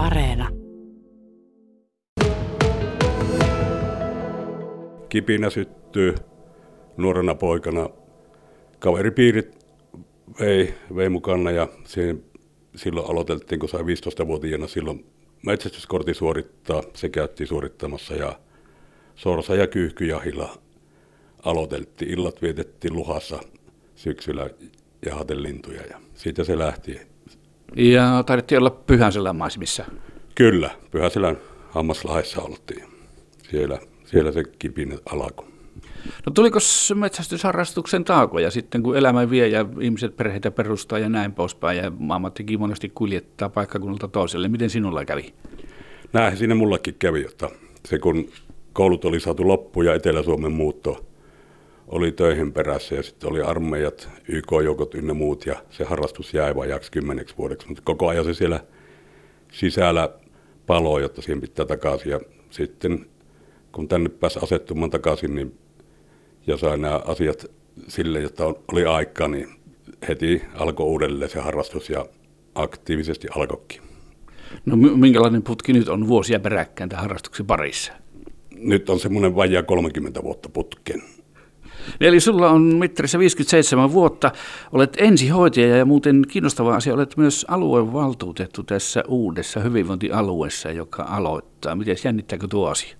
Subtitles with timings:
[0.00, 0.48] Areena.
[5.08, 6.14] Kipinä syttyy
[6.96, 7.88] nuorena poikana.
[8.78, 9.66] Kaveripiirit
[10.40, 12.24] vei, vei mukana ja siihen,
[12.76, 15.06] silloin aloiteltiin, kun sai 15-vuotiaana silloin
[15.46, 16.82] metsästyskortti suorittaa.
[16.94, 18.40] Se käytti suorittamassa ja
[19.14, 20.58] Sorsa ja Kyyhkyjahilla
[21.44, 22.10] aloiteltiin.
[22.10, 23.40] Illat vietettiin Luhassa
[23.94, 24.50] syksyllä
[25.06, 27.09] jahatelintuja ja siitä se lähti.
[27.76, 29.84] Ja taidettiin olla Pyhänselän maisemissa.
[30.34, 31.38] Kyllä, Pyhäselän
[31.70, 32.84] Hammaslahdessa oltiin.
[33.50, 35.46] Siellä, siellä se kipin alkoi.
[36.26, 36.58] No tuliko
[36.94, 42.60] metsästysharrastuksen taakoja sitten, kun elämä vie ja ihmiset perheitä perustaa ja näin poispäin ja ammattikin
[42.60, 44.48] monesti kuljettaa paikkakunnalta toiselle.
[44.48, 45.34] Miten sinulla kävi?
[46.12, 47.48] Näin siinä mullakin kävi, että
[47.84, 48.28] se kun
[48.72, 51.09] koulut oli saatu loppuun ja Etelä-Suomen muutto
[51.90, 56.92] oli töihin perässä ja sitten oli armeijat, YK-joukot ynnä muut ja se harrastus jäi vajaksi
[56.92, 58.60] kymmeneksi vuodeksi, mutta koko ajan se siellä
[59.52, 60.08] sisällä
[60.66, 63.06] paloi, jotta siihen pitää takaisin ja sitten
[63.72, 65.58] kun tänne pääsi asettumaan takaisin niin,
[66.46, 67.46] ja sai nämä asiat
[67.88, 69.48] sille, jotta oli aikaa, niin
[70.08, 72.06] heti alkoi uudelleen se harrastus ja
[72.54, 73.82] aktiivisesti alkoikin.
[74.66, 77.92] No minkälainen putki nyt on vuosia peräkkäin tämän harrastuksen parissa?
[78.54, 81.02] Nyt on semmoinen vajaa 30 vuotta putken.
[82.00, 84.32] Eli sulla on mittarissa 57 vuotta,
[84.72, 91.74] olet ensihoitaja ja muuten kiinnostava asia, olet myös aluevaltuutettu tässä uudessa hyvinvointialueessa, joka aloittaa.
[91.74, 92.96] Miten jännittääkö tuo asia?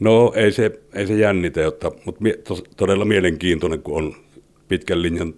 [0.00, 4.14] No ei se, ei se jännitä, jotta, mutta todella mielenkiintoinen, kun on
[4.68, 5.34] pitkän linjan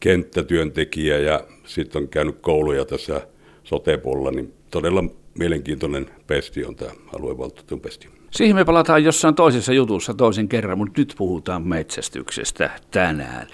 [0.00, 3.26] kenttätyöntekijä ja sitten on käynyt kouluja tässä
[3.64, 4.00] sote
[4.34, 5.04] niin todella
[5.38, 8.08] mielenkiintoinen pesti on tämä aluevaltuutetun pesti.
[8.36, 13.46] Siihen me palataan jossain toisessa jutussa toisen kerran, mutta nyt puhutaan metsästyksestä tänään.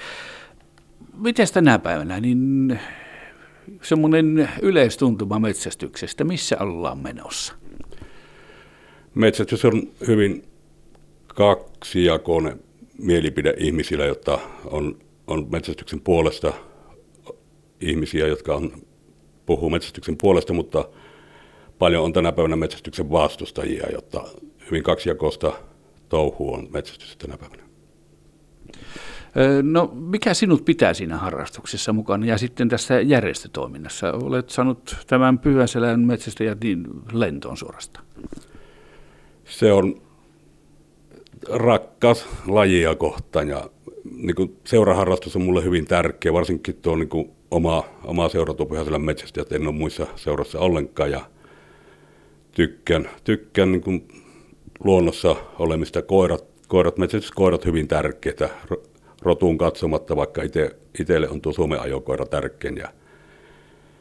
[1.19, 2.79] Miten tänä päivänä, niin
[3.83, 7.55] semmoinen yleistuntuma metsästyksestä, missä ollaan menossa?
[9.15, 10.45] Metsästys on hyvin
[11.27, 12.61] kaksijakoinen
[12.99, 16.53] mielipide ihmisillä, jotta on, on metsästyksen puolesta
[17.81, 18.73] ihmisiä, jotka on,
[19.47, 20.89] puhuu metsästyksen puolesta, mutta
[21.79, 24.25] paljon on tänä päivänä metsästyksen vastustajia, jotta
[24.67, 25.53] hyvin kaksijakoista
[26.09, 27.63] touhu on metsästys tänä päivänä.
[29.63, 34.13] No mikä sinut pitää siinä harrastuksessa mukana ja sitten tässä järjestötoiminnassa?
[34.13, 38.05] Olet saanut tämän Pyhäselän metsästäjät niin lentoon suorastaan.
[39.45, 40.03] Se on
[41.49, 43.71] rakkas lajia kohtaan ja
[44.17, 48.67] niin kuin seuraharrastus on mulle hyvin tärkeä, varsinkin tuo niin kuin oma, oma seura tuo
[48.67, 51.21] Pyhäselän metsästäjät, en ole muissa seurassa ollenkaan ja
[52.53, 54.09] tykkään, tykkään niin kuin
[54.85, 58.49] luonnossa olemista koirat, koirat metsästyskoirat hyvin tärkeitä,
[59.23, 60.43] rotuun katsomatta, vaikka
[61.01, 62.77] itselle on tuo Suomen ajokoira tärkein.
[62.77, 62.89] Ja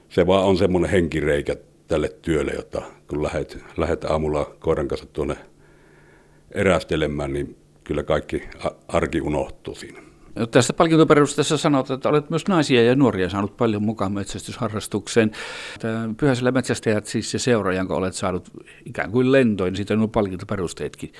[0.09, 1.55] se vaan on semmoinen henkireikä
[1.87, 5.35] tälle työlle, jotta kun lähdet, lähdet aamulla koiran kanssa tuonne
[6.51, 8.43] erästelemään, niin kyllä kaikki
[8.87, 10.10] arki unohtuu siinä.
[10.35, 15.31] No, tästä palkintoperusteessa sanot, että olet myös naisia ja nuoria saanut paljon mukaan metsästysharrastukseen.
[16.17, 18.49] Pyhäisellä metsästäjät siis se seura, jonka olet saanut
[18.85, 21.13] ikään kuin lentoin, siitä nuo palkintoperusteetkin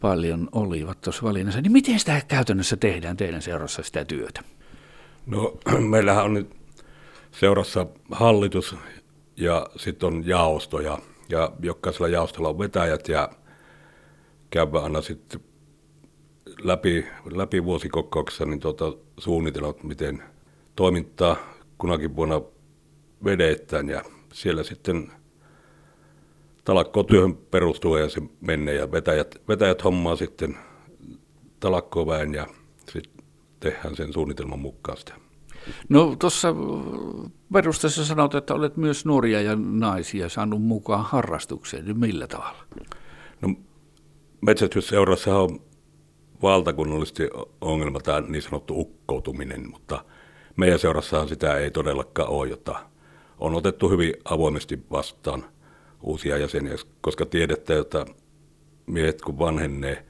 [0.00, 1.60] paljon olivat tuossa valinnassa.
[1.60, 4.42] Niin miten sitä käytännössä tehdään teidän seurassa sitä työtä?
[5.26, 5.58] No
[5.90, 6.56] meillähän on nyt
[7.30, 8.76] seurassa hallitus
[9.36, 10.98] ja sitten on jaosto ja,
[11.62, 13.28] jokaisella jaostolla on vetäjät ja
[14.50, 15.40] käydään aina sitten
[16.62, 20.22] läpi, läpi vuosikokouksessa niin tuota, suunnitelmat, miten
[20.76, 21.36] toimintaa
[21.78, 22.40] kunakin vuonna
[23.24, 24.02] vedetään ja
[24.32, 25.12] siellä sitten
[26.64, 30.58] talakkotyöhön perustuu ja se menee ja vetäjät, vetäjät hommaa sitten
[31.60, 32.46] talakkoväen ja
[32.92, 33.24] sitten
[33.60, 35.14] tehdään sen suunnitelman mukaan sitä.
[35.88, 36.54] No tuossa
[37.52, 41.84] perusteessa sanot, että olet myös nuoria ja naisia saanut mukaan harrastukseen.
[41.84, 42.64] Niin millä tavalla?
[43.42, 43.54] No
[44.40, 45.60] metsästysseurassa on
[46.42, 47.22] valtakunnallisesti
[47.60, 50.04] ongelma tämä niin sanottu ukkoutuminen, mutta
[50.56, 52.88] meidän seurassahan sitä ei todellakaan ole, jota
[53.38, 55.44] on otettu hyvin avoimesti vastaan
[56.02, 58.06] uusia jäseniä, koska tiedetään, että
[58.86, 60.06] miehet kun vanhenee,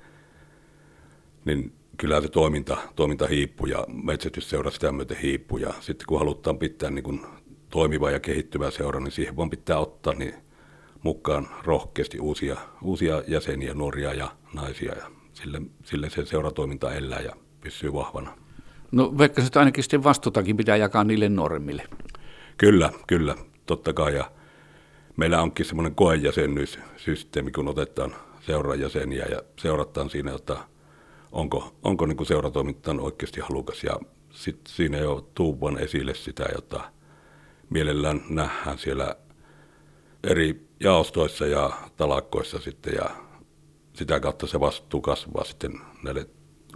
[1.45, 5.59] niin kyllä se toiminta, toiminta hiippuu ja metsästysseura sitä myöten hiippuu.
[5.59, 7.21] Ja sitten kun halutaan pitää niin kuin
[7.71, 10.35] toimiva ja kehittyvä seura, niin siihen vaan pitää ottaa niin
[11.03, 14.95] mukaan rohkeasti uusia, uusia jäseniä, nuoria ja naisia.
[14.95, 15.11] Ja
[15.43, 18.39] sille, sille se seuratoiminta elää ja pysyy vahvana.
[18.93, 21.83] No vaikka se ainakin sitten vastuutakin pitää jakaa niille nuoremmille.
[22.57, 23.35] Kyllä, kyllä,
[23.67, 24.15] totta kai.
[24.17, 24.31] Ja
[25.17, 30.57] meillä onkin semmoinen koejäsenyyssysteemi, kun otetaan seurajäseniä ja seurataan siinä, että
[31.33, 33.85] onko, onko niin kuin seuratoiminta oikeasti halukas.
[33.85, 33.99] Ja
[34.31, 36.81] sitten siinä jo tuupan esille sitä, jota
[37.71, 39.17] mielellään nähdään siellä
[40.25, 43.11] eri jaostoissa ja talakkoissa sitten ja
[43.99, 45.73] sitä kautta se vastuu kasvaa sitten
[46.03, 46.27] näille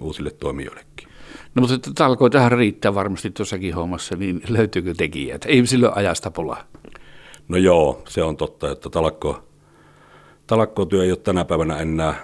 [0.01, 1.09] uusille toimijoillekin.
[1.55, 5.45] No mutta talkoi tähän riittää varmasti tuossakin hommassa, niin löytyykö tekijät?
[5.47, 6.65] Ei silloin ajasta pulaa.
[7.49, 9.45] No joo, se on totta, että talakko,
[10.47, 12.15] talakkotyö ei ole tänä päivänä enää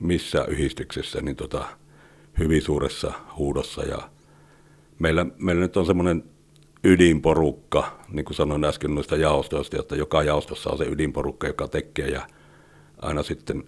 [0.00, 1.64] missään yhdistyksessä niin tota,
[2.38, 3.82] hyvin suuressa huudossa.
[3.82, 3.98] Ja
[4.98, 6.24] meillä, meillä nyt on semmoinen
[6.84, 12.08] ydinporukka, niin kuin sanoin äsken noista jaostoista, että joka jaostossa on se ydinporukka, joka tekee
[12.08, 12.26] ja
[13.02, 13.64] aina sitten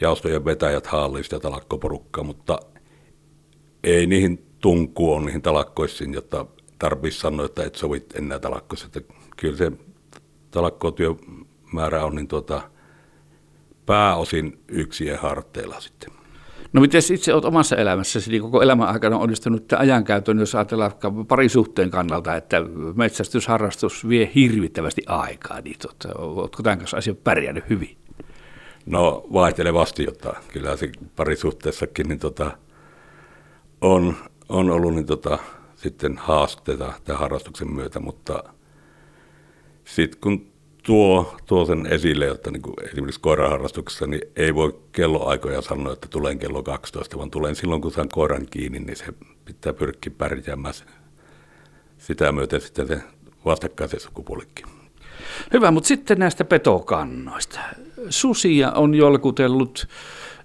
[0.00, 2.58] jaostojen vetäjät hallii sitä talakkoporukkaa, mutta
[3.84, 6.46] ei niihin tunkuu on niihin talakkoissiin, jotta
[6.78, 8.86] tarvitsisi sanoa, että et sovit enää talakkoissa.
[8.86, 9.72] Että kyllä se
[10.50, 12.62] talakkotyömäärä on niin tuota,
[13.86, 16.10] pääosin yksien harteilla sitten.
[16.72, 20.92] No miten itse olet omassa elämässäsi niin koko elämän aikana onnistunut tämän ajankäytön, jos ajatellaan
[21.28, 22.56] parisuhteen kannalta, että
[22.94, 27.99] metsästysharrastus vie hirvittävästi aikaa, niin tota, oletko tämän kanssa asian pärjännyt hyvin?
[28.86, 32.58] No vaihtelevasti, jotta kyllä se parisuhteessakin niin tota,
[33.80, 34.16] on,
[34.48, 35.38] on ollut niin tota,
[35.76, 38.44] sitten haasteita tämän harrastuksen myötä, mutta
[39.84, 40.50] sitten kun
[40.82, 46.08] tuo, tuo sen esille, että niin kuin esimerkiksi koiraharrastuksessa niin ei voi kelloaikoja sanoa, että
[46.08, 49.04] tulen kello 12, vaan tulen silloin, kun saan koiran kiinni, niin se
[49.44, 50.74] pitää pyrkiä pärjäämään
[51.98, 53.02] sitä myöten sitten se
[53.44, 54.79] vastakkaisen sukupuolikin.
[55.52, 57.60] Hyvä, mutta sitten näistä petokannoista.
[58.08, 59.88] Susia on jolkutellut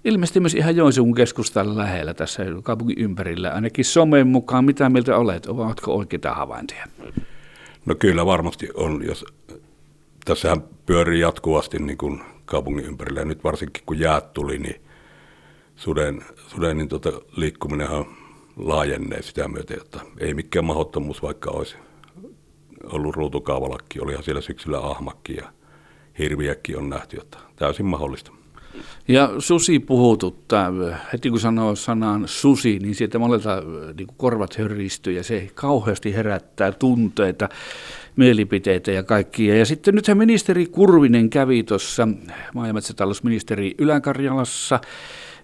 [0.04, 4.64] ilmeisesti myös ihan Joensuun keskustan lähellä tässä kaupungin ympärillä, ainakin somen mukaan.
[4.64, 5.46] Mitä mieltä olet?
[5.46, 6.86] Ovatko oikeita havaintoja?
[7.86, 9.24] No kyllä varmasti on, jos
[10.24, 13.20] tässähän pyörii jatkuvasti niin kuin kaupungin ympärillä.
[13.20, 14.80] Ja nyt varsinkin kun jäät tuli, niin
[15.76, 18.04] suden, suden niin tuota, liikkuminenhan
[18.56, 21.76] laajenee sitä myöten, että ei mikään mahdottomuus, vaikka olisi
[22.84, 25.44] ollut ruutukaavalakki, olihan siellä syksyllä ahmakki ja
[26.18, 28.32] hirviäkin on nähty, että täysin mahdollista.
[29.08, 30.72] Ja susi puhututtaa.
[31.12, 33.62] Heti kun sanoo sanan susi, niin sieltä monelta
[33.98, 37.48] niin korvat hörristyy ja se kauheasti herättää tunteita
[38.16, 39.56] mielipiteitä ja kaikkia.
[39.56, 42.08] Ja sitten nythän ministeri Kurvinen kävi tuossa
[42.54, 44.80] maa- ja metsätalousministeri Ylä-Karjalassa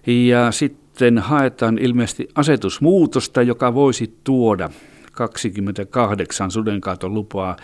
[0.07, 4.69] ja sitten haetaan ilmeisesti asetusmuutosta, joka voisi tuoda
[5.13, 7.55] 28 sudenkaatolupaa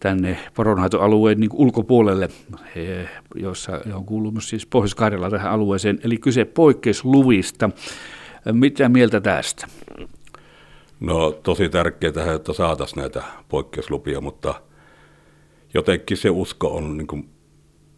[0.00, 2.28] tänne poronhaitoalueen niin ulkopuolelle,
[3.34, 4.94] jossa on kuuluu siis pohjois
[5.30, 7.70] tähän alueeseen, eli kyse poikkeusluvista.
[8.52, 9.66] Mitä mieltä tästä?
[11.00, 14.54] No tosi tärkeää, että saataisiin näitä poikkeuslupia, mutta
[15.74, 17.28] jotenkin se usko on niin kuin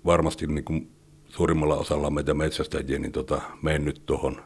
[0.05, 0.91] varmasti niin kuin
[1.29, 4.43] suurimmalla osalla meitä metsästäjiä niin tota, mennyt tuohon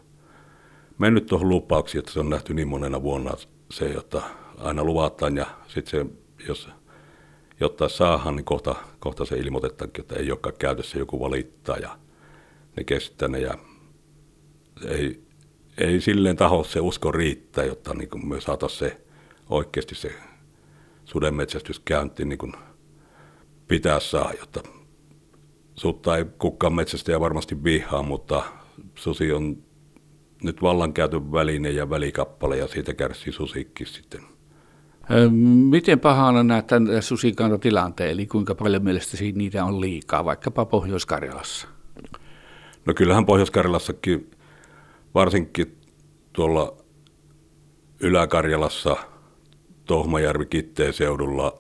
[1.00, 3.32] mennyt tuohon lupauksiin, että se on nähty niin monena vuonna
[3.70, 4.23] se, että
[4.58, 6.06] aina luvataan ja sitten se,
[6.49, 6.69] jos
[7.61, 11.99] jotta saadaan, niin kohta, kohta se ilmoitetaankin, että ei olekaan käytössä joku valittaa ja
[12.76, 13.55] ne kestää ne ja
[14.88, 15.23] ei,
[15.79, 19.00] ei silleen taho se usko riittää, jotta niin kuin me saataisiin se
[19.50, 20.12] oikeasti se
[21.05, 22.52] sudenmetsästys käyntiin niin kuin
[23.69, 24.62] pitää saa, jotta
[25.75, 28.43] sutta ei kukaan metsästäjä varmasti vihaa, mutta
[28.94, 29.69] susi on
[30.42, 34.20] nyt vallankäytön väline ja välikappale ja siitä kärsii susikki sitten.
[35.70, 41.68] Miten pahana näet tämän susikantatilanteen, eli kuinka paljon mielestäsi niitä on liikaa, vaikkapa Pohjois-Karjalassa?
[42.87, 44.30] No kyllähän Pohjois-Karjalassakin,
[45.14, 45.78] varsinkin
[46.32, 46.76] tuolla
[48.00, 48.97] Ylä-Karjalassa,
[49.85, 51.59] Tohmajärvi Kitteen seudulla,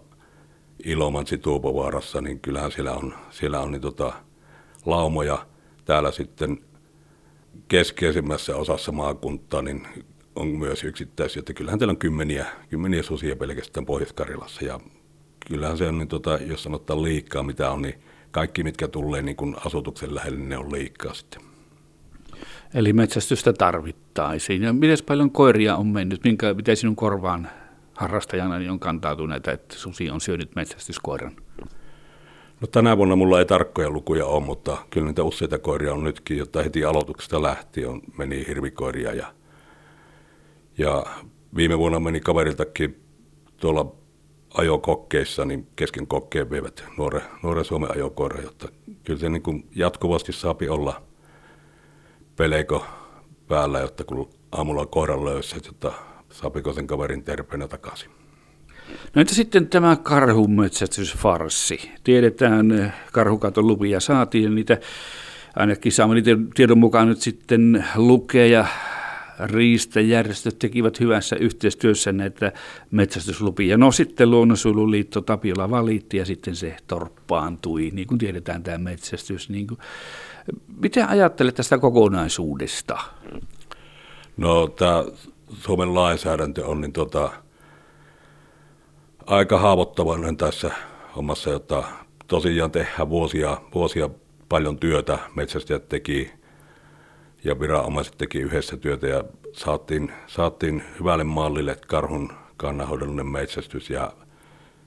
[0.84, 4.12] Ilomantsi Tuupovaarassa, niin kyllähän siellä on, siellä on niin tota,
[4.86, 5.46] laumoja.
[5.84, 6.58] Täällä sitten
[7.68, 9.86] keskeisimmässä osassa maakuntaa, niin
[10.36, 14.80] on myös yksittäisiä, että kyllähän teillä on kymmeniä, kymmeniä susia pelkästään Pohjois-Karjalassa ja
[15.48, 17.94] kyllähän se on, niin tota, jos sanotaan liikkaa mitä on, niin
[18.30, 21.42] kaikki mitkä tulee niin kun asutuksen lähelle, niin ne on liikkaa sitten.
[22.74, 24.62] Eli metsästystä tarvittaisiin.
[24.62, 26.24] Ja miten paljon koiria on mennyt?
[26.24, 27.48] Minkä, miten sinun korvaan
[27.94, 31.36] harrastajana niin on kantautunut, että susi on syönyt metsästyskoiran?
[32.60, 36.38] No tänä vuonna mulla ei tarkkoja lukuja ole, mutta kyllä niitä useita koiria on nytkin,
[36.38, 39.34] jotta heti aloituksesta lähtien meni hirvikoiria ja
[40.78, 41.06] ja
[41.56, 43.00] viime vuonna meni kaveriltakin
[43.56, 43.92] tuolla
[44.54, 48.68] ajokokkeissa, niin kesken kokkeen veivät nuore, nuoren Suomen ajokoira, jotta
[49.04, 51.02] kyllä se niin kuin jatkuvasti saapi olla
[52.36, 52.84] peleiko
[53.48, 55.92] päällä, jotta kun aamulla koiran löyssä, jotta
[56.32, 58.19] saapiko sen kaverin terveenä takaisin.
[59.14, 61.90] No entä sitten tämä karhunmetsästysfarsi?
[62.04, 64.78] Tiedetään, karhukaton lupia saatiin, niitä
[65.56, 68.66] ainakin saamme niiden tiedon mukaan nyt sitten lukea ja
[69.44, 72.52] riistajärjestöt tekivät hyvässä yhteistyössä näitä
[72.90, 73.76] metsästyslupia.
[73.76, 79.48] No sitten Luonnonsuojeluliitto Tapiola valitti ja sitten se torppaantui, niin kuin tiedetään tämä metsästys.
[79.48, 79.78] Niin kuin.
[80.82, 82.98] Miten ajattelet tästä kokonaisuudesta?
[84.36, 85.04] No tämä
[85.58, 87.30] Suomen lainsäädäntö on niin tota,
[89.30, 90.70] aika haavoittavainen tässä
[91.16, 91.84] hommassa, jota
[92.26, 94.10] tosiaan tehdään vuosia, vuosia
[94.48, 95.18] paljon työtä.
[95.34, 96.32] Metsästäjät teki
[97.44, 104.12] ja viranomaiset teki yhdessä työtä ja saatiin, saatiin hyvälle mallille karhun kannanhoidollinen metsästys ja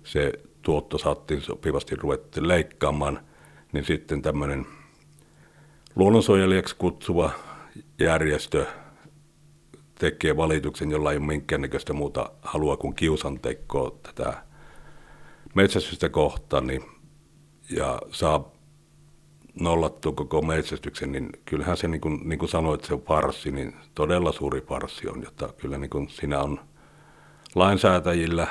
[0.04, 3.20] se tuotto saatiin sopivasti ruvettu leikkaamaan,
[3.72, 4.66] niin sitten tämmöinen
[5.96, 7.32] luonnonsuojelijaksi kutsuva
[8.00, 8.66] järjestö
[10.00, 14.44] tekee valituksen, jolla ei ole minkäännäköistä muuta halua kuin kiusantekoa tätä
[15.56, 16.86] metsästystä kohtaan, niin,
[17.70, 18.52] ja saa
[19.60, 23.76] nollattu koko metsästyksen, niin kyllähän se, niin kuin, niin kuin sanoit, se on farssi, niin
[23.96, 26.60] todella suuri farssi on, jotta kyllä niin kuin siinä on
[27.56, 28.48] lainsäätäjillä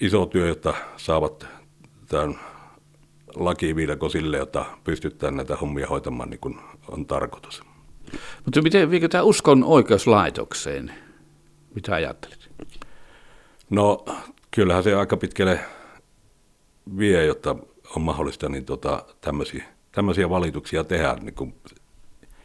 [0.00, 1.46] iso työ, jotta saavat
[2.08, 2.38] tämän
[3.34, 7.62] lakiviidakko sille, jota pystytään näitä hommia hoitamaan niin kuin on tarkoitus.
[8.44, 10.92] Mutta miten viikö tämä uskon oikeuslaitokseen?
[11.74, 12.50] Mitä ajattelet?
[13.70, 14.04] No
[14.50, 15.60] kyllähän se aika pitkälle
[16.98, 17.56] vie, jotta
[17.96, 21.54] on mahdollista niin tota, tämmöisiä, tämmöisiä valituksia tehdä niin kuin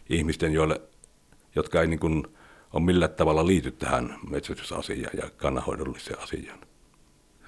[0.09, 0.81] ihmisten, joille,
[1.55, 2.27] jotka ei niin kuin,
[2.73, 6.59] ole millään tavalla liity tähän metsästysasiaan ja kannanhoidolliseen asiaan.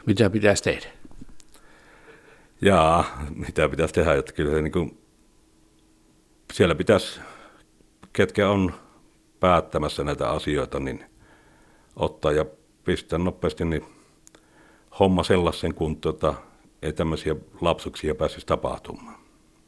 [0.05, 0.87] Mitä pitäisi tehdä?
[2.61, 4.97] Jaa, mitä pitäisi tehdä, että kyllä se niin kuin,
[6.53, 7.19] siellä pitäisi,
[8.15, 8.73] ketkä on
[9.39, 11.05] päättämässä näitä asioita, niin
[11.95, 12.45] ottaa ja
[12.83, 13.85] pistää nopeasti niin
[14.99, 16.33] homma sellaisen kuntoon, että
[16.81, 19.24] ei tämmöisiä lapsuksia pääsisi tapahtumaan.